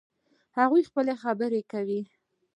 [0.59, 2.01] هغوی خپلې خبرې کوي